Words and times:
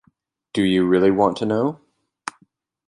Do 0.53 0.63
You 0.63 0.83
Really 0.87 1.11
Want 1.11 1.37
To 1.37 1.45
Know? 1.45 1.79